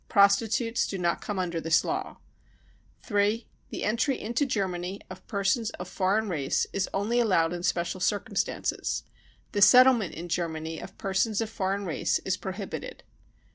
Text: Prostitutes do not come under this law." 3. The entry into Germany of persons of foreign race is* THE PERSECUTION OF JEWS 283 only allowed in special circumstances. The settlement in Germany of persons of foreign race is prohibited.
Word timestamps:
Prostitutes 0.09 0.87
do 0.87 0.97
not 0.97 1.21
come 1.21 1.37
under 1.37 1.61
this 1.61 1.83
law." 1.85 2.17
3. 3.03 3.45
The 3.69 3.83
entry 3.83 4.19
into 4.19 4.47
Germany 4.47 4.99
of 5.11 5.27
persons 5.27 5.69
of 5.77 5.87
foreign 5.87 6.27
race 6.27 6.65
is* 6.73 6.85
THE 6.85 6.89
PERSECUTION 6.89 7.01
OF 7.01 7.11
JEWS 7.11 7.19
283 7.19 7.19
only 7.19 7.19
allowed 7.19 7.53
in 7.53 7.61
special 7.61 7.99
circumstances. 7.99 9.03
The 9.51 9.61
settlement 9.61 10.15
in 10.15 10.27
Germany 10.27 10.79
of 10.79 10.97
persons 10.97 11.39
of 11.39 11.51
foreign 11.51 11.85
race 11.85 12.17
is 12.25 12.35
prohibited. 12.35 13.03